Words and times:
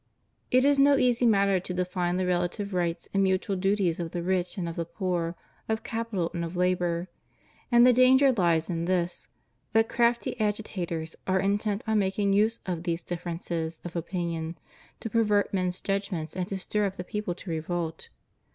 It 0.49 0.65
is 0.65 0.79
no 0.79 0.97
easy 0.97 1.27
matter 1.27 1.59
to 1.59 1.73
define 1.75 2.17
the 2.17 2.25
relative 2.25 2.73
rights 2.73 3.07
and 3.13 3.21
mutual 3.21 3.55
duties 3.55 3.99
of 3.99 4.09
the 4.09 4.23
rich 4.23 4.57
and 4.57 4.67
of 4.67 4.75
the 4.75 4.83
poor, 4.83 5.35
of 5.69 5.83
capital 5.83 6.31
and 6.33 6.43
of 6.43 6.55
labor. 6.55 7.07
And 7.71 7.85
the 7.85 7.93
danger 7.93 8.31
lies 8.31 8.67
in 8.67 8.85
this, 8.85 9.27
that 9.73 9.89
crafty 9.89 10.39
agitators 10.39 11.15
are 11.27 11.39
intent 11.39 11.83
on 11.85 11.99
making 11.99 12.33
use 12.33 12.61
of 12.65 12.81
these 12.81 13.03
differences 13.03 13.79
of 13.85 13.95
opinion 13.95 14.57
to 15.01 15.09
pervert 15.11 15.53
men's 15.53 15.79
judgments 15.79 16.35
and 16.35 16.47
to 16.47 16.57
stir 16.57 16.87
up 16.87 16.95
the 16.95 17.03
people 17.03 17.35
to 17.35 17.51
revolt. 17.51 18.09